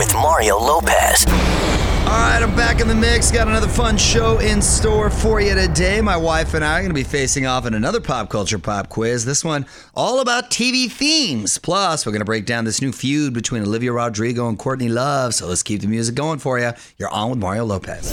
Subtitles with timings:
[0.00, 1.26] with Mario Lopez.
[1.26, 3.30] All right, I'm back in the mix.
[3.30, 6.00] Got another fun show in store for you today.
[6.00, 8.88] My wife and I are going to be facing off in another pop culture pop
[8.88, 9.26] quiz.
[9.26, 11.58] This one all about TV themes.
[11.58, 15.34] Plus, we're going to break down this new feud between Olivia Rodrigo and Courtney Love.
[15.34, 16.72] So let's keep the music going for you.
[16.96, 18.10] You're on with Mario Lopez.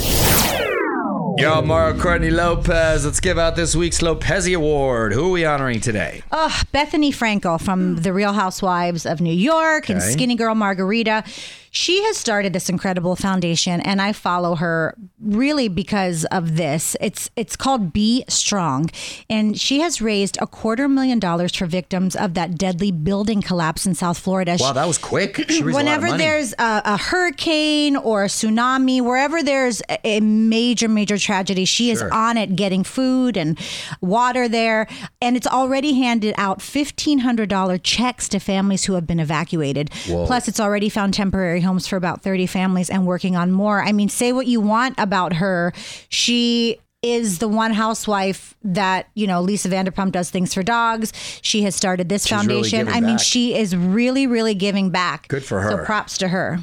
[1.38, 3.06] Yo, Mario Courtney Lopez.
[3.06, 5.14] Let's give out this week's Lopez Award.
[5.14, 6.24] Who are we honoring today?
[6.32, 8.02] Oh, Bethenny Frankel from hmm.
[8.02, 11.24] The Real Housewives of New York and Skinny Girl Margarita.
[11.78, 16.96] She has started this incredible foundation, and I follow her really because of this.
[17.00, 18.90] It's it's called Be Strong,
[19.30, 23.86] and she has raised a quarter million dollars for victims of that deadly building collapse
[23.86, 24.58] in South Florida.
[24.60, 25.36] Wow, that was quick.
[25.36, 29.84] She raised a lot of Whenever there's a, a hurricane or a tsunami, wherever there's
[30.04, 33.60] a- major, major tragedy, she is on it getting food and
[34.02, 34.88] water there.
[35.22, 39.92] And it's already handed out $1,500 checks to families who have been evacuated.
[40.26, 43.82] Plus, it's already found temporary homes for about 30 families and working on more.
[43.82, 45.74] I mean, say what you want about her.
[46.10, 51.14] She is the one housewife that, you know, Lisa Vanderpump does things for dogs.
[51.42, 52.80] She has started this really foundation.
[52.80, 53.26] giving I mean, back.
[53.26, 55.28] she is really, really giving back.
[55.28, 55.72] Good for her.
[55.72, 55.86] So her.
[55.86, 56.60] props to her.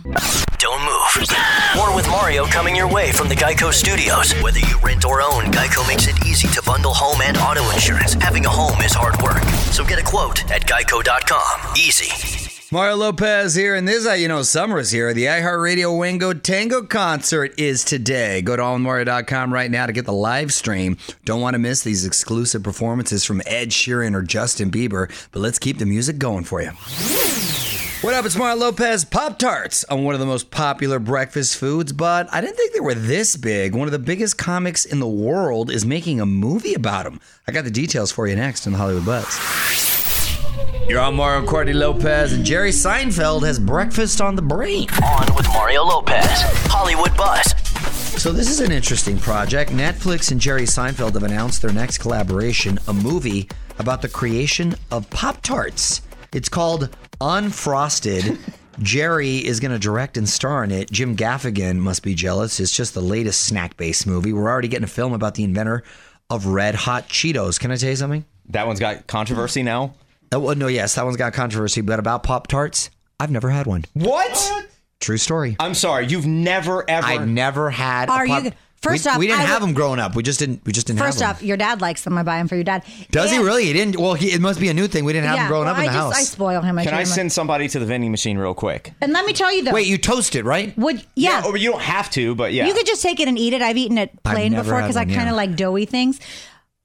[0.58, 1.28] Don't move.
[1.77, 4.32] More with Mario coming your way from the Geico Studios.
[4.42, 8.14] Whether you rent or own, Geico makes it easy to bundle home and auto insurance.
[8.14, 9.42] Having a home is hard work.
[9.72, 11.77] So get a quote at geico.com.
[11.77, 12.53] Easy.
[12.75, 15.14] Mario Lopez here, and this is how you know summer is here.
[15.14, 18.42] The iHeartRadio Wango Tango concert is today.
[18.42, 20.97] Go to allmario.com right now to get the live stream.
[21.25, 25.61] Don't want to miss these exclusive performances from Ed Sheeran or Justin Bieber, but let's
[25.61, 26.70] keep the music going for you.
[28.00, 28.25] What up?
[28.25, 29.05] It's Mario Lopez.
[29.05, 32.81] Pop Tarts on one of the most popular breakfast foods, but I didn't think they
[32.81, 33.77] were this big.
[33.77, 37.20] One of the biggest comics in the world is making a movie about them.
[37.47, 39.83] I got the details for you next in the Hollywood Buzz.
[40.88, 44.86] You're on Mario Courtney Lopez, and Jerry Seinfeld has breakfast on the brain.
[45.02, 46.42] On with Mario Lopez.
[46.66, 47.54] Hollywood Buzz.
[48.20, 49.70] So this is an interesting project.
[49.70, 53.48] Netflix and Jerry Seinfeld have announced their next collaboration, a movie
[53.78, 56.03] about the creation of Pop Tarts.
[56.34, 58.38] It's called Unfrosted.
[58.80, 60.91] Jerry is going to direct and star in it.
[60.91, 62.60] Jim Gaffigan must be jealous.
[62.60, 64.34] It's just the latest snack-based movie.
[64.34, 65.82] We're already getting a film about the inventor
[66.28, 67.59] of Red Hot Cheetos.
[67.59, 68.26] Can I tell you something?
[68.50, 69.94] That one's got controversy now.
[70.34, 71.81] Oh, well, no, yes, that one's got controversy.
[71.81, 72.91] But about Pop Tarts,
[73.21, 73.84] I've never had one.
[73.95, 74.67] What?
[75.00, 75.56] True story.
[75.61, 77.06] I'm sorry, you've never ever.
[77.06, 78.09] I never had.
[78.09, 80.15] Are a pop- you- first we, off, we didn't I have would- them growing up.
[80.17, 80.65] We just didn't.
[80.65, 81.49] We just didn't First have off, them.
[81.49, 82.17] your dad likes them.
[82.17, 82.84] I buy them for your dad.
[83.11, 83.65] Does he And- really?
[83.67, 83.99] He didn't.
[84.00, 85.05] Well, he, it must be a new thing.
[85.05, 86.17] We didn't have yeah, them growing well, up in I the just, house.
[86.17, 86.78] I spoil him.
[86.78, 88.93] I Can treat I him- send somebody to the vending machine real quick?
[89.03, 89.72] And let me tell you though.
[89.72, 90.77] Wait, you toast it, right?
[90.78, 91.43] would yeah.
[91.45, 92.66] Oh, you don't have to, but yeah.
[92.66, 93.61] You could just take it and eat it.
[93.62, 95.33] I've eaten it I've plain never before had because I one, kind of yeah.
[95.33, 96.19] like doughy things.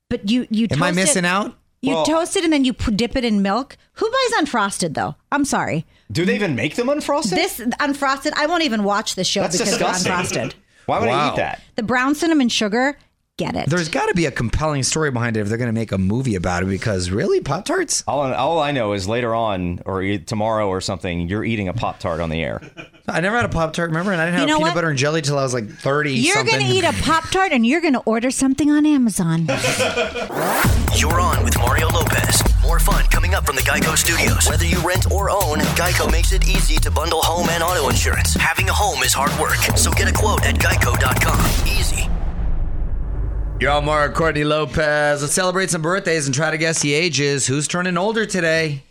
[0.10, 1.56] But you you Am I toast missing it, out?
[1.82, 3.78] You Well- toast it and then you dip it in milk.
[3.94, 5.16] Who buys unfrosted though?
[5.32, 5.86] I'm sorry.
[6.12, 7.32] Do they even make them unfrosted?
[7.36, 8.32] This unfrosted.
[8.36, 10.12] I won't even watch the show That's because disgusting.
[10.12, 10.54] they're unfrosted.
[10.88, 11.62] Why would I eat that?
[11.76, 12.98] The brown cinnamon sugar.
[13.40, 13.70] Get it.
[13.70, 15.98] There's got to be a compelling story behind it if they're going to make a
[15.98, 16.66] movie about it.
[16.66, 18.04] Because really, Pop Tarts?
[18.06, 22.00] All, all I know is later on or tomorrow or something, you're eating a Pop
[22.00, 22.62] Tart on the air.
[23.08, 23.92] I never had a Pop Tart.
[23.92, 24.76] Remember, and I didn't have You know peanut what?
[24.76, 26.16] butter and jelly till I was like thirty.
[26.16, 29.48] You're gonna eat a pop tart and you're gonna order something on Amazon.
[30.96, 32.42] You're on with Mario Lopez.
[32.62, 34.50] More fun coming up from the Geico Studios.
[34.50, 38.34] Whether you rent or own, Geico makes it easy to bundle home and auto insurance.
[38.34, 39.56] Having a home is hard work.
[39.78, 41.40] So get a quote at geico.com.
[43.60, 43.66] Easy.
[43.66, 45.22] You're on Mario Courtney Lopez.
[45.22, 47.48] Let's celebrate some birthdays and try to guess the ages.
[47.48, 48.84] Who's turning older today?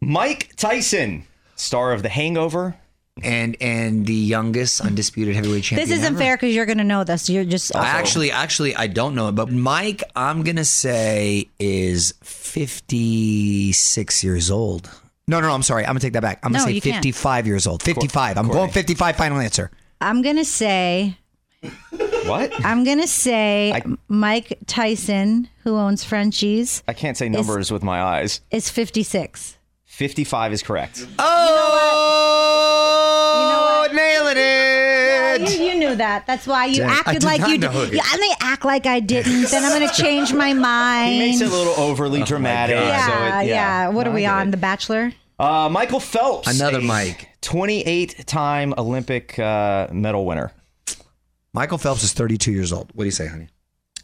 [0.00, 2.76] Mike Tyson, star of The Hangover.
[3.22, 5.88] And and the youngest undisputed heavyweight champion.
[5.88, 6.22] this isn't ever.
[6.22, 7.30] fair because you're gonna know this.
[7.30, 12.12] You're just I actually, actually, I don't know it, but Mike, I'm gonna say is
[12.22, 14.90] 56 years old.
[15.26, 15.54] No, no, no.
[15.54, 15.84] I'm sorry.
[15.84, 16.40] I'm gonna take that back.
[16.42, 16.96] I'm gonna No, say you can't.
[16.96, 17.82] 55 years old.
[17.82, 18.36] 55.
[18.36, 19.16] I'm going 55.
[19.16, 19.70] Final answer.
[20.02, 21.16] I'm gonna say
[22.26, 22.52] What?
[22.64, 28.00] I'm gonna say I- Mike Tyson, who owns Frenchies, I can't say numbers with my
[28.02, 28.40] eyes.
[28.50, 29.56] is 56.
[29.84, 31.06] 55 is correct.
[31.18, 31.26] Oh,
[33.38, 33.94] You know what?
[33.94, 35.58] nailing it.
[35.58, 36.26] You, you knew that.
[36.26, 37.70] That's why you Dang, acted like you did.
[37.74, 37.92] it.
[37.94, 39.50] Yeah, and they act like I didn't.
[39.50, 41.12] then I'm gonna change my mind.
[41.12, 42.76] He makes it a little overly dramatic.
[42.76, 43.06] God.
[43.06, 44.48] so yeah, it- yeah, What No, are we on?
[44.48, 44.50] it.
[44.52, 45.12] The Bachelor.
[45.38, 46.48] Uh, Michael Phelps.
[46.48, 47.28] Another Mike.
[47.42, 50.52] 28 time Olympic uh, medal winner.
[51.56, 52.90] Michael Phelps is 32 years old.
[52.92, 53.48] What do you say, honey?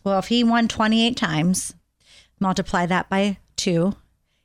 [0.04, 1.74] Well, if he won 28 times,
[2.40, 3.92] multiply that by two,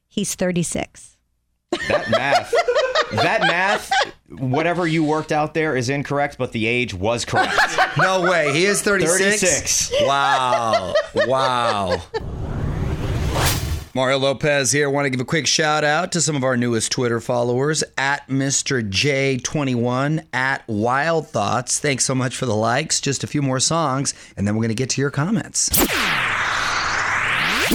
[0.10, 1.16] he's 36.
[1.88, 2.54] That math.
[3.14, 3.90] that math,
[4.28, 7.56] whatever you worked out there is incorrect, but the age was correct.
[7.98, 8.52] No way.
[8.52, 9.88] He is 36.
[9.90, 9.94] 36.
[10.06, 10.94] Wow.
[11.16, 12.02] Wow.
[13.98, 14.92] Mario Lopez here.
[14.92, 18.28] Want to give a quick shout out to some of our newest Twitter followers at
[18.28, 18.88] Mr.
[18.88, 21.80] J21 at Wild Thoughts.
[21.80, 23.02] Thanks so much for the likes.
[23.02, 25.72] Just a few more songs, and then we're going to get to your comments.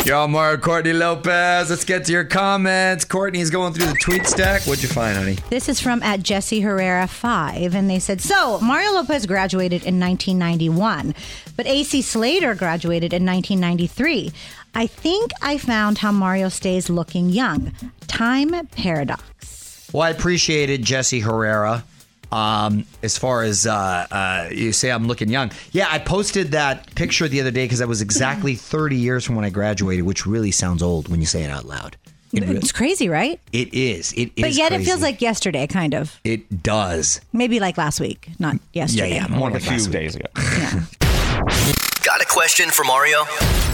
[0.07, 1.71] Yo, Mario Courtney Lopez.
[1.71, 3.05] Let's get to your comments.
[3.05, 4.63] Courtney's going through the tweet stack.
[4.63, 5.37] What'd you find, honey?
[5.49, 10.01] This is from at Jesse Herrera 5, and they said, So, Mario Lopez graduated in
[10.01, 11.15] 1991,
[11.57, 14.33] but AC Slater graduated in 1993.
[14.75, 17.73] I think I found how Mario stays looking young.
[18.09, 19.89] Time paradox.
[19.93, 21.85] Well, I appreciated Jesse Herrera.
[22.33, 25.51] Um, as far as uh, uh, you say, I'm looking young.
[25.73, 29.37] Yeah, I posted that picture the other day because I was exactly 30 years from
[29.37, 31.97] when I graduated, which really sounds old when you say it out loud.
[32.33, 33.39] It, re- It's crazy, right?
[33.53, 34.15] it is.
[34.15, 34.43] It is.
[34.43, 36.19] But yet it feels like yesterday, kind of.
[36.25, 37.21] it does.
[37.35, 39.11] Maybe like last week, not yesterday.
[39.17, 40.01] yeah, yeah more Like a like last few week.
[40.01, 40.27] days ago.
[42.03, 43.25] Got a question for Mario?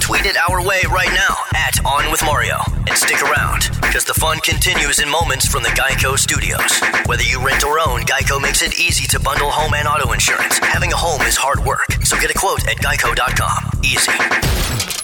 [0.01, 2.57] Tweet it our way right now at On With Mario.
[2.75, 6.79] And stick around, because the fun continues in moments from the Geico Studios.
[7.07, 10.59] Whether you rent or own, Geico makes it easy to bundle home and auto insurance.
[10.59, 13.81] Having a home is hard work, so get a quote at geico.com.
[13.83, 14.11] Easy.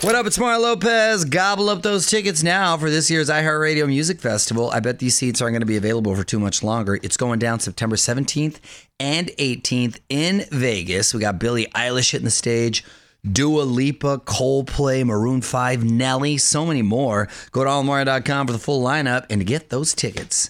[0.05, 0.27] What up?
[0.27, 1.25] It's Mario Lopez.
[1.25, 4.69] Gobble up those tickets now for this year's iHeartRadio Music Festival.
[4.69, 6.99] I bet these seats aren't going to be available for too much longer.
[7.01, 8.57] It's going down September 17th
[8.99, 11.11] and 18th in Vegas.
[11.11, 12.83] We got Billie Eilish hitting the stage.
[13.31, 17.27] Dua Lipa, Coldplay, Maroon 5, Nelly, so many more.
[17.51, 20.49] Go to allmario.com for the full lineup and to get those tickets.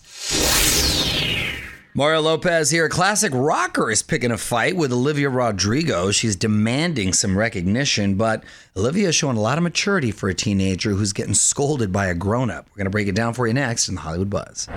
[1.97, 2.87] Mario Lopez here.
[2.87, 6.11] A classic rocker is picking a fight with Olivia Rodrigo.
[6.11, 8.43] She's demanding some recognition, but
[8.75, 12.13] Olivia is showing a lot of maturity for a teenager who's getting scolded by a
[12.13, 12.67] grown up.
[12.69, 14.67] We're going to break it down for you next in the Hollywood Buzz.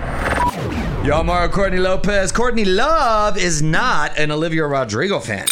[1.03, 2.31] Y'all, Mario Courtney Lopez.
[2.31, 5.45] Courtney Love is not an Olivia Rodrigo fan.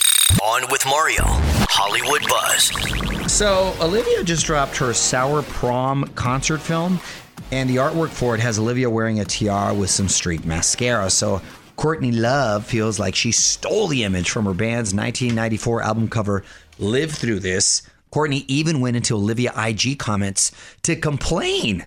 [0.43, 1.23] On with Mario.
[1.69, 3.31] Hollywood Buzz.
[3.31, 6.99] So, Olivia just dropped her Sour Prom concert film,
[7.51, 11.09] and the artwork for it has Olivia wearing a tiara with some streaked mascara.
[11.09, 11.41] So,
[11.75, 16.43] Courtney Love feels like she stole the image from her band's 1994 album cover,
[16.77, 17.83] Live Through This.
[18.11, 20.51] Courtney even went into Olivia IG comments
[20.83, 21.85] to complain.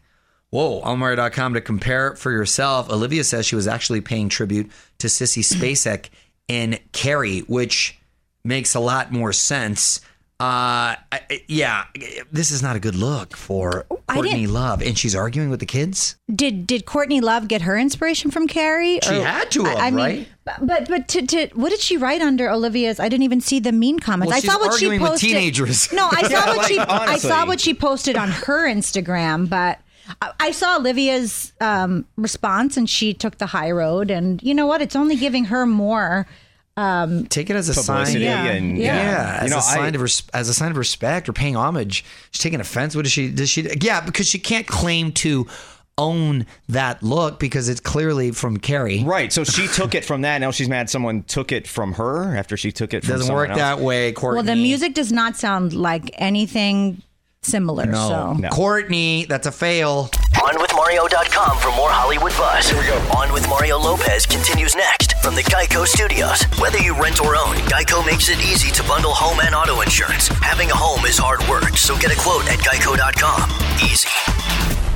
[0.51, 2.91] Whoa, Almari.com to compare for yourself.
[2.91, 6.09] Olivia says she was actually paying tribute to Sissy Spacek
[6.49, 8.00] in Carrie, which
[8.45, 10.01] makes a lot more sense.
[10.39, 11.85] Uh, I- yeah,
[12.33, 16.17] this is not a good look for Courtney Love, and she's arguing with the kids.
[16.35, 19.01] Did did Courtney Love get her inspiration from Carrie?
[19.03, 20.29] She had to have, I, I mean, right?
[20.47, 22.99] but but, but to, to what did she write under Olivia's?
[22.99, 24.31] I didn't even see the mean comments.
[24.31, 25.29] Well, I saw what she arguing with posted.
[25.29, 25.93] teenagers.
[25.93, 29.49] No, I saw Yeah, what like, she I saw what she posted on her Instagram,
[29.49, 29.79] but.
[30.23, 34.11] I- I saw Olivia's um, response, and she took the high road.
[34.11, 34.83] And you know what?
[34.83, 36.27] It's only giving her more.
[36.77, 38.21] Um, Take it as a sign.
[38.21, 38.45] Yeah.
[38.47, 38.85] and Yeah.
[38.97, 41.33] Yeah, as You know, a sign I- of res- as a sign of respect or
[41.33, 42.05] paying homage.
[42.31, 42.95] She's taking offense.
[42.97, 43.29] What does she?
[43.31, 43.69] Does she?
[43.81, 45.47] Yeah, because she can't claim to
[45.99, 49.05] own that look because it's clearly from Carrie.
[49.05, 49.31] Right.
[49.31, 50.39] So she took it from that.
[50.39, 53.43] Now she's mad someone took it from her after she took it from Doesn't someone
[53.43, 53.59] work else.
[53.59, 54.37] that way, Courtney.
[54.37, 57.03] Well, the music does not sound like anything
[57.43, 57.87] similar.
[57.87, 58.09] No.
[58.09, 58.33] So.
[58.35, 58.49] No.
[58.51, 60.09] Courtney, that's a fail.
[60.35, 62.69] OnWithMario.com for more Hollywood buzz.
[62.69, 62.97] Here we go.
[63.17, 66.43] On with Mario Lopez continues next from the Geico Studios.
[66.59, 70.29] Whether you rent or own, Geico makes it easy to bundle home and auto insurance.
[70.29, 73.51] Having a home is hard work, so get a quote at geico.com.
[73.85, 74.90] Easy.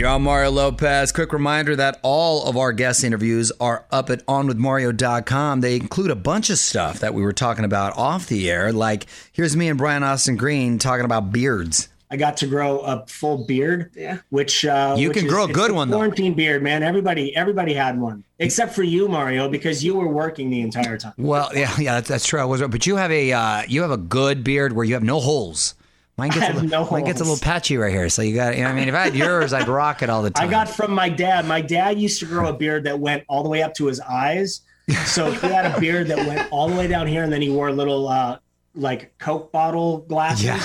[0.00, 1.12] You're on Mario Lopez.
[1.12, 5.60] Quick reminder that all of our guest interviews are up at onwithmario.com.
[5.60, 8.72] They include a bunch of stuff that we were talking about off the air.
[8.72, 11.90] Like, here's me and Brian Austin Green talking about beards.
[12.10, 13.90] I got to grow a full beard.
[13.94, 14.20] Yeah.
[14.30, 15.98] Which uh, You which can is- grow a good the one, though.
[15.98, 16.82] Quarantine beard, man.
[16.82, 21.12] Everybody, everybody had one except for you, Mario, because you were working the entire time.
[21.18, 22.40] Well, yeah, yeah, that's, that's true.
[22.40, 25.04] I was, but you have a uh, you have a good beard where you have
[25.04, 25.74] no holes.
[26.20, 28.10] Mine gets, I a, have little, no mine gets a little patchy right here.
[28.10, 30.22] So you got, you know, I mean, if I had yours, I'd rock it all
[30.22, 30.46] the time.
[30.48, 31.46] I got from my dad.
[31.46, 34.00] My dad used to grow a beard that went all the way up to his
[34.00, 34.60] eyes.
[35.06, 37.48] So he had a beard that went all the way down here, and then he
[37.48, 38.38] wore little uh,
[38.74, 40.44] like Coke bottle glasses.
[40.44, 40.58] Yeah.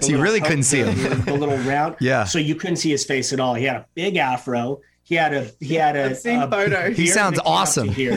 [0.00, 1.18] So you really Coke- couldn't see the, him.
[1.20, 1.96] The, the little round.
[2.00, 2.24] Yeah.
[2.24, 3.54] So you couldn't see his face at all.
[3.54, 4.80] He had a big afro.
[5.02, 6.96] He had a he had a, I've seen a photos.
[6.96, 7.88] He sounds that came up to awesome.
[7.88, 8.12] here,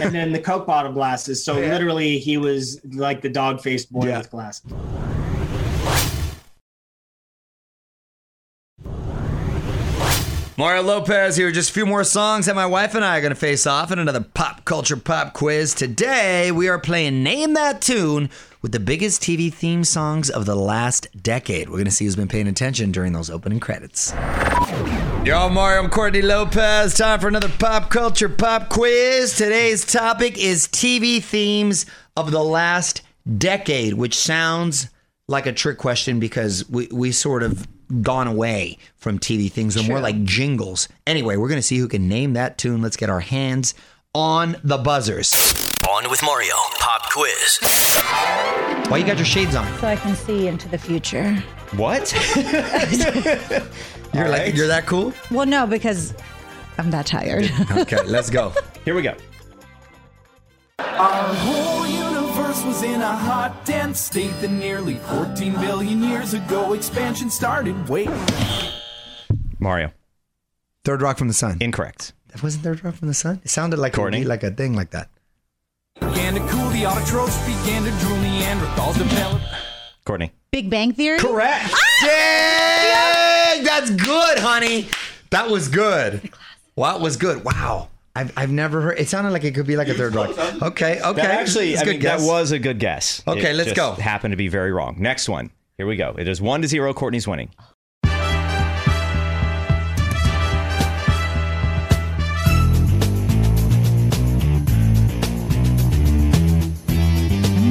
[0.00, 1.44] and then the Coke bottle glasses.
[1.44, 1.72] So Yeah.
[1.72, 4.18] literally, he was like the dog faced boy Yeah.
[4.18, 4.72] with glasses.
[10.56, 11.50] Mario Lopez here.
[11.50, 13.90] Just a few more songs that my wife and I are going to face off
[13.90, 15.74] in another pop culture pop quiz.
[15.74, 18.30] Today, we are playing Name That Tune
[18.62, 21.68] with the biggest TV theme songs of the last decade.
[21.68, 24.12] We're going to see who's been paying attention during those opening credits.
[25.24, 26.94] Yo, Mario, I'm Courtney Lopez.
[26.94, 29.36] Time for another pop culture pop quiz.
[29.36, 31.84] Today's topic is TV themes
[32.16, 33.02] of the last
[33.38, 34.88] decade, which sounds
[35.26, 37.66] like a trick question because we, we sort of
[38.02, 39.74] gone away from TV things.
[39.74, 40.88] They're more like jingles.
[41.06, 42.82] Anyway, we're going to see who can name that tune.
[42.82, 43.74] Let's get our hands
[44.14, 45.34] on the buzzers.
[45.88, 46.54] On with Mario.
[46.80, 47.58] Pop quiz.
[48.88, 49.66] Why you got your shades on?
[49.78, 51.34] So I can see into the future.
[51.76, 52.12] What?
[54.14, 54.54] You're like right.
[54.54, 55.12] you're that cool?
[55.32, 56.14] Well, no, because
[56.78, 57.50] I'm that tired.
[57.72, 58.52] Okay, let's go.
[58.84, 59.16] Here we go.
[60.78, 61.63] Our whole universe
[62.64, 67.88] was in a hot, dense state that nearly 14 billion years ago expansion started.
[67.88, 68.08] Wait.
[69.58, 69.92] Mario.
[70.84, 71.58] Third rock from the sun.
[71.60, 72.12] Incorrect.
[72.28, 73.40] That wasn't third rock from the sun.
[73.44, 74.18] It sounded like Courtney?
[74.18, 75.08] it would be like a thing like that.
[76.00, 79.44] Began to cool, the autotrophs began to drool, Neanderthals developed.
[80.04, 80.32] Courtney.
[80.50, 81.18] Big Bang Theory.
[81.18, 81.70] Correct.
[81.72, 83.52] Ah!
[83.54, 84.88] Dang, that's good, honey.
[85.30, 86.30] That was good.
[86.74, 87.44] What was good?
[87.44, 87.88] Wow.
[88.16, 88.98] I've, I've never heard.
[88.98, 90.30] It sounded like it could be like a third rock.
[90.62, 91.20] Okay, okay.
[91.22, 92.20] That actually, It's a I good mean, guess.
[92.22, 93.22] that was a good guess.
[93.26, 93.92] Okay, It let's just go.
[94.00, 94.96] Happened to be very wrong.
[94.98, 95.50] Next one.
[95.78, 96.14] Here we go.
[96.16, 96.94] It is one to zero.
[96.94, 97.50] Courtney's winning.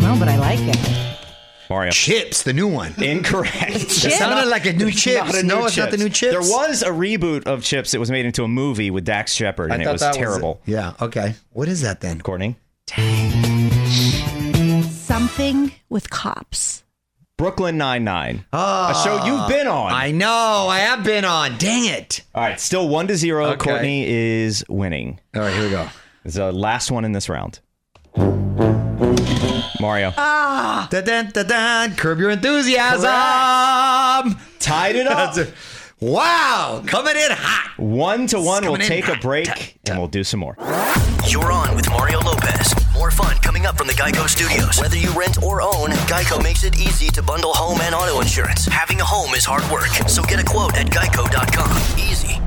[0.01, 1.02] No, but I like it.
[1.73, 1.91] Mario.
[1.91, 2.93] Chips, the new one.
[3.01, 3.51] Incorrect.
[3.73, 5.25] It sounded like a new It's Chips.
[5.33, 6.31] not a no, new it's not the new Chips.
[6.31, 9.71] There was a reboot of Chips that was made into a movie with Dax Shepard,
[9.71, 10.61] and I it thought was that terrible.
[10.65, 10.93] yeah.
[11.01, 11.33] Okay.
[11.51, 12.21] What is that then?
[12.21, 12.57] Courtney.
[14.83, 16.83] Something with cops.
[17.37, 18.45] Brooklyn Nine Nine.
[18.53, 18.91] Ah.
[18.91, 19.91] a show you've been on.
[19.91, 20.67] I know.
[20.69, 21.57] I have been on.
[21.57, 22.21] Dang it.
[22.35, 23.47] All right, still one to zero.
[23.47, 23.57] Okay.
[23.71, 25.19] Courtney is winning.
[25.35, 25.87] All right, here we go.
[26.23, 27.59] It's the last one in this round.
[29.79, 30.13] Mario.
[30.17, 30.87] Ah.
[30.91, 31.95] Da da da da.
[31.95, 33.03] Curb your enthusiasm.
[34.59, 35.33] Tied it up.
[35.35, 35.53] That's it.
[35.99, 37.77] Wow, coming in hot.
[37.79, 38.63] One to one.
[38.63, 39.21] We'll coming in take a hot.
[39.21, 40.57] break and we'll do some more.
[41.27, 42.75] You're on with Mario Lopez.
[42.93, 44.81] More fun coming up from the Geico Studios.
[44.81, 48.65] Whether you rent or own, Geico makes it easy to bundle home and auto insurance.
[48.65, 51.77] Having a home is hard work, so get a quote at geico.com.
[51.97, 52.42] Easy.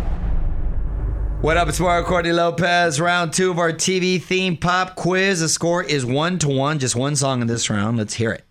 [1.47, 1.69] What up?
[1.69, 3.00] It's Mario Courtney Lopez.
[3.00, 5.38] Round two of our TV theme pop quiz.
[5.38, 6.81] The score is one to one.
[6.81, 7.99] Just one song in this round.
[7.99, 8.43] Let's hear it.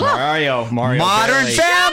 [0.00, 0.70] Mario.
[0.70, 0.98] Mario.
[1.00, 1.89] Modern Family.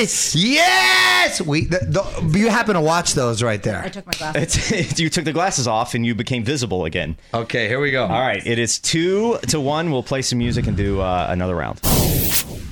[0.00, 0.34] Yes.
[0.34, 1.40] Yes.
[1.40, 1.66] We.
[1.66, 3.80] The, the, you happen to watch those right there.
[3.82, 4.72] I took my glasses.
[4.72, 7.16] It's, you took the glasses off and you became visible again.
[7.32, 8.02] Okay, here we go.
[8.02, 9.90] All right, it is two to one.
[9.92, 11.80] We'll play some music and do uh, another round.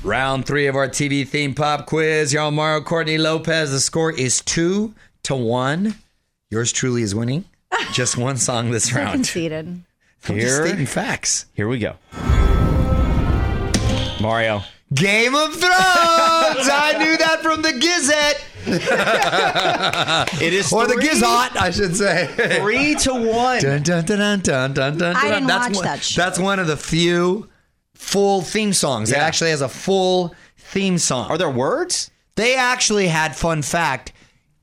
[0.02, 2.32] Round three of our TV theme pop quiz.
[2.32, 3.70] Y'all, Mario Courtney Lopez.
[3.70, 5.94] The score is two to one.
[6.50, 7.44] Yours truly is winning.
[7.92, 9.12] Just one song this So round.
[9.14, 9.66] conceited.
[10.28, 11.46] I'm just Here, stating facts.
[11.54, 11.96] here we go.
[14.20, 14.62] Mario.
[14.94, 16.68] Game of Thrones.
[16.70, 18.44] I knew that from the Gizette.
[20.42, 22.26] It is Or the three- Gizot, I should say.
[22.60, 23.60] Three to one.
[23.60, 26.20] Dun, dun, dun, dun, dun, dun, dun, I didn't that's watch one, that show.
[26.22, 27.48] That's one of the few
[27.94, 29.10] full theme songs.
[29.10, 31.30] It actually has a full theme song.
[31.30, 32.10] Are there words?
[32.36, 34.12] They actually had, fun fact,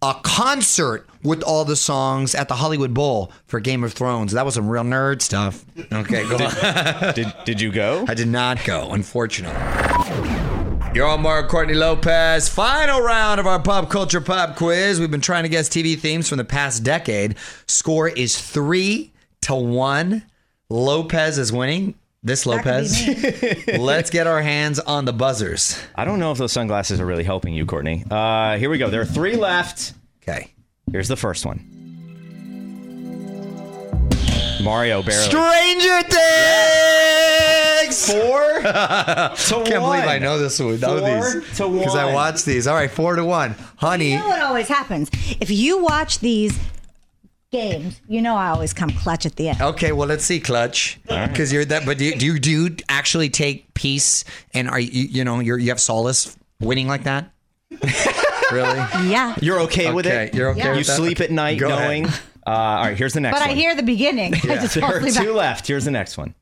[0.02, 4.32] a concert with all the songs at the Hollywood Bowl for Game of Thrones.
[4.32, 5.66] That was some real nerd stuff.
[5.92, 7.14] Okay, go on.
[7.16, 8.06] Did Did you go?
[8.08, 9.60] I did not go, unfortunately.
[10.91, 12.50] You're on Mark Courtney Lopez.
[12.50, 15.00] Final round of our pop culture pop quiz.
[15.00, 17.36] We've been trying to guess TV themes from the past decade.
[17.67, 20.24] Score is three to one.
[20.67, 21.93] Lopez is winning.
[22.24, 23.08] This Lopez.
[23.77, 25.79] Let's get our hands on the buzzers.
[25.96, 28.03] I don't know if those sunglasses are really helping you, Courtney.
[28.10, 28.89] Uh, here we go.
[28.89, 29.93] There are three left.
[30.24, 30.51] Okay.
[30.91, 31.79] Here's the first one.
[34.62, 35.24] Mario barely.
[35.30, 36.20] Stranger Things.
[38.12, 40.80] Four to Can't believe I know this one.
[40.80, 41.80] Know Four these to one.
[41.80, 42.68] because I watched these.
[42.68, 43.56] All right, four to one.
[43.78, 45.10] Honey, You know what always happens?
[45.39, 46.60] If you watch these
[47.51, 49.62] games, you know I always come clutch at the end.
[49.62, 51.86] Okay, well, let's see, Clutch, because you're that.
[51.86, 54.24] But do you, do you do you actually take peace
[54.54, 57.32] and are you you know you're you have solace winning like that?
[58.51, 58.78] really?
[59.10, 59.36] Yeah.
[59.42, 60.34] You're okay with Okay, it.
[60.36, 60.72] you're okay Yeah.
[60.74, 60.96] You with that?
[60.96, 61.80] sleep at night Go ahead.
[61.84, 62.08] knowing.
[62.50, 63.41] Uh, all right, here's the next one.
[63.41, 63.58] But one.
[63.58, 64.34] I hear the beginning.
[64.36, 65.27] I just there are two back.
[65.27, 65.68] left.
[65.68, 66.34] Here's the next one.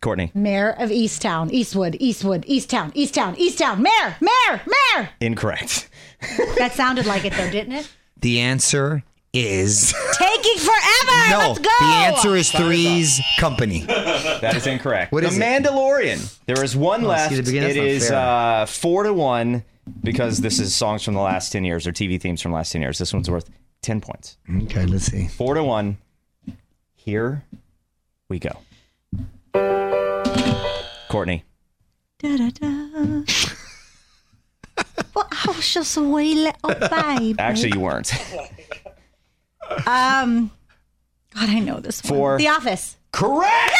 [0.00, 5.10] Courtney, Mayor of Easttown, Eastwood, Eastwood, Easttown, Easttown, Easttown, Mayor, Mayor, Mayor.
[5.20, 5.88] incorrect.
[6.58, 7.90] That sounded like it though, didn't it?
[8.18, 9.02] The answer
[9.32, 11.30] is Taking forever.
[11.30, 11.38] no.
[11.38, 11.70] Let's go.
[11.80, 13.84] The answer is Three's Company.
[13.86, 15.12] That is incorrect.
[15.12, 15.40] What the is it?
[15.40, 16.38] Mandalorian.
[16.44, 17.30] There is one Oh, left.
[17.30, 18.62] see, the beginning- it that's is not fair.
[18.62, 19.64] uh, four to one
[20.02, 22.72] because this is songs from the last ten years or TV themes from the last
[22.72, 22.98] ten years.
[22.98, 23.50] This one's worth
[23.82, 24.36] ten points.
[24.64, 25.28] Okay, let's see.
[25.28, 25.98] Four to one.
[26.94, 27.44] Here
[28.28, 28.58] we go.
[31.08, 31.44] Courtney.
[32.18, 33.22] Da-da-da.
[35.14, 37.34] well, I was just a wee little baby.
[37.38, 38.12] Actually, you weren't.
[39.86, 40.50] Um,
[41.34, 42.12] God, I know this one.
[42.12, 42.38] Four.
[42.38, 42.96] The Office.
[43.12, 43.74] Correct.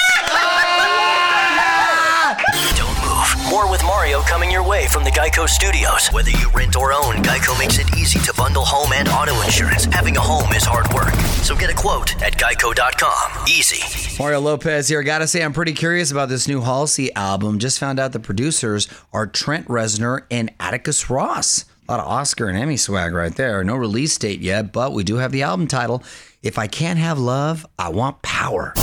[3.49, 6.09] More with Mario coming your way from the Geico Studios.
[6.09, 9.87] Whether you rent or own, Geico makes it easy to bundle home and auto insurance.
[9.87, 11.13] Having a home is hard work.
[11.43, 13.47] So get a quote at geico.com.
[13.49, 13.83] Easy.
[14.23, 15.03] Mario Lopez here.
[15.03, 17.59] Gotta say, I'm pretty curious about this new Halsey album.
[17.59, 21.65] Just found out the producers are Trent Reznor and Atticus Ross.
[21.89, 23.65] A lot of Oscar and Emmy swag right there.
[23.65, 26.05] No release date yet, but we do have the album title.
[26.43, 28.75] If I can't have love, I want power.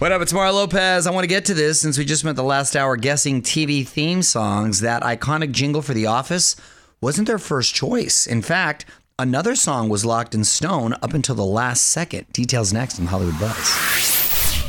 [0.00, 0.22] What up?
[0.22, 1.06] It's Mario Lopez.
[1.06, 3.86] I want to get to this since we just spent the last hour guessing TV
[3.86, 4.80] theme songs.
[4.80, 6.56] That iconic jingle for The Office
[7.00, 8.26] wasn't their first choice.
[8.26, 8.86] In fact,
[9.18, 12.32] another song was locked in stone up until the last second.
[12.32, 14.64] Details next on Hollywood Buzz.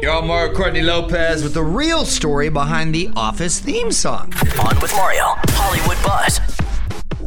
[0.00, 4.32] You're all Mario Courtney Lopez with the real story behind the Office theme song.
[4.60, 5.34] On with Mario.
[5.48, 6.40] Hollywood Buzz.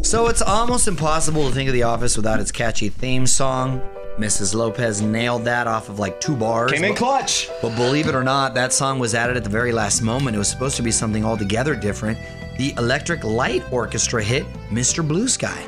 [0.08, 3.82] So it's almost impossible to think of The Office without its catchy theme song.
[4.18, 4.56] Mrs.
[4.56, 6.72] Lopez nailed that off of like two bars.
[6.72, 7.50] Came in but- clutch.
[7.62, 10.36] But believe it or not, that song was added at the very last moment.
[10.36, 12.18] It was supposed to be something altogether different.
[12.58, 15.08] The Electric Light Orchestra hit Mr.
[15.08, 15.64] Blue Sky.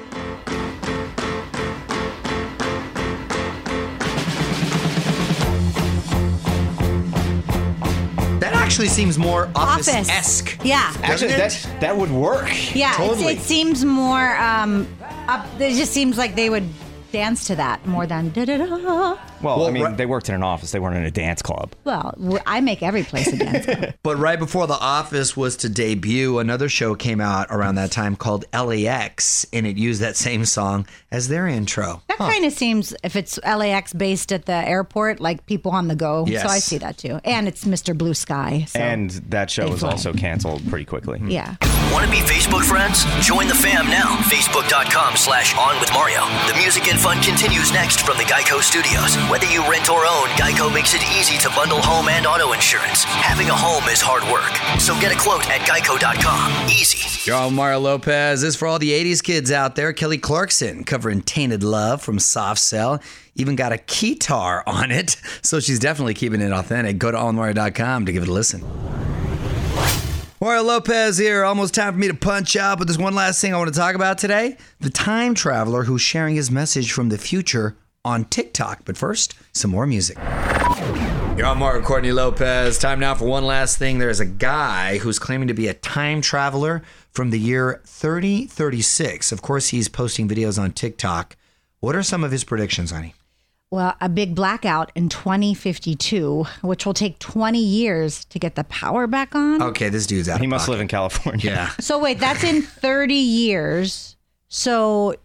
[8.39, 9.89] That actually seems more Office.
[9.89, 10.59] Office esque.
[10.63, 10.93] Yeah.
[11.03, 12.49] Actually, that that would work.
[12.73, 13.33] Yeah, Totally.
[13.33, 14.87] it seems more um
[15.27, 16.63] up it just seems like they would
[17.11, 19.28] dance to that more than da da da.
[19.41, 20.71] Well, Well, I mean, right- they worked in an office.
[20.71, 21.73] They weren't in a dance club.
[21.83, 22.15] Well,
[22.45, 23.65] I make every place a dance.
[23.65, 23.93] club.
[24.03, 28.15] But right before The Office was to debut, another show came out around that time
[28.15, 32.01] called LAX, and it used that same song as their intro.
[32.07, 35.95] That kind of seems if it's LAX based at the airport, like people on the
[35.95, 36.25] go.
[36.27, 36.43] Yes.
[36.43, 37.19] So I see that too.
[37.23, 37.97] And it's Mr.
[37.97, 38.65] Blue Sky.
[38.67, 39.91] So And that show was fly.
[39.91, 41.19] also canceled pretty quickly.
[41.27, 41.55] yeah.
[41.91, 43.03] Want to be Facebook friends?
[43.25, 44.17] Join the fam now.
[44.29, 46.21] Facebook.com slash on with Mario.
[46.51, 49.15] The music and fun continues next from the Geico Studios.
[49.29, 53.03] Whether you rent or own, Geico makes it easy to bundle home and auto insurance.
[53.03, 54.81] Having a home is hard work.
[54.81, 56.67] So get a quote at geico.com.
[56.67, 57.29] Easy.
[57.29, 58.41] You're all Mario Lopez.
[58.41, 59.93] This is for all the 80s kids out there.
[59.93, 63.03] Kelly Clarkson covering Tainted Love from Soft Cell.
[63.35, 66.97] Even got a keytar on it, so she's definitely keeping it authentic.
[66.97, 68.63] Go to allmario.com to give it a listen.
[70.41, 71.43] Mario Lopez here.
[71.43, 73.79] Almost time for me to punch out, but there's one last thing I want to
[73.79, 78.81] talk about today the time traveler who's sharing his message from the future on TikTok.
[78.85, 80.17] But first, some more music.
[81.37, 82.77] You're on Mario Courtney Lopez.
[82.77, 83.99] Time now for one last thing.
[83.99, 86.81] There's a guy who's claiming to be a time traveler
[87.11, 89.31] from the year 3036.
[89.31, 91.37] Of course, he's posting videos on TikTok.
[91.79, 93.13] What are some of his predictions, honey?
[93.71, 99.05] Well, a big blackout in 2052, which will take 20 years to get the power
[99.07, 99.61] back on.
[99.61, 100.39] Okay, this dude's out.
[100.39, 100.71] He of must pocket.
[100.71, 101.45] live in California.
[101.45, 104.15] Yeah, So wait, that's in 30 years.
[104.47, 105.15] So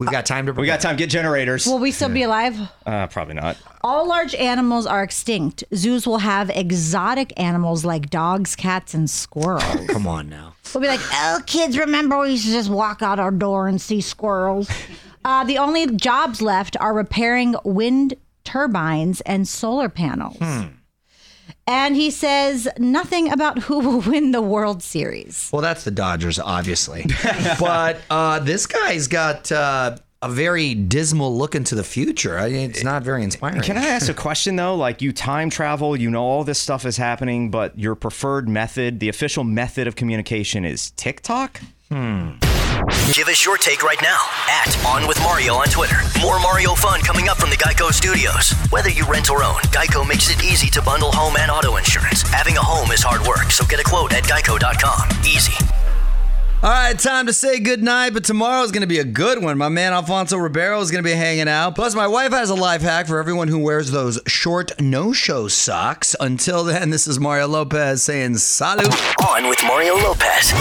[0.00, 0.52] we've got time to.
[0.52, 0.96] We got time.
[0.96, 1.66] Get generators.
[1.66, 2.58] will we still be alive?
[2.84, 3.56] Uh, probably not.
[3.82, 5.62] All large animals are extinct.
[5.74, 9.86] Zoos will have exotic animals like dogs, cats, and squirrels.
[9.88, 10.54] Come on now.
[10.74, 13.80] We'll be like, oh, kids, remember we used to just walk out our door and
[13.80, 14.68] see squirrels.
[15.24, 20.38] Uh, the only jobs left are repairing wind turbines and solar panels.
[21.66, 25.50] And he says nothing about who will win the World Series.
[25.52, 27.06] Well, that's the Dodgers, obviously.
[27.60, 32.38] but uh, this guy's got uh, a very dismal look into the future.
[32.38, 33.62] I mean, it's not very inspiring.
[33.62, 34.74] Can I ask a question though?
[34.74, 39.00] Like you time travel, you know all this stuff is happening, but your preferred method,
[39.00, 41.60] the official method of communication is TikTok?
[41.92, 42.38] Hmm.
[43.10, 45.96] Give us your take right now at On With Mario on Twitter.
[46.20, 48.52] More Mario fun coming up from the Geico Studios.
[48.70, 52.22] Whether you rent or own, Geico makes it easy to bundle home and auto insurance.
[52.22, 55.08] Having a home is hard work, so get a quote at geico.com.
[55.26, 55.52] Easy.
[56.62, 59.58] All right, time to say goodnight, but tomorrow's going to be a good one.
[59.58, 61.74] My man Alfonso Ribeiro is going to be hanging out.
[61.74, 65.48] Plus, my wife has a life hack for everyone who wears those short no show
[65.48, 66.14] socks.
[66.20, 68.94] Until then, this is Mario Lopez saying salut.
[69.26, 70.52] On with Mario Lopez.